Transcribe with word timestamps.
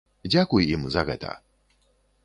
Дзякуй 0.31 0.63
ім 0.77 0.87
за 0.95 1.01
гэта! 1.11 1.37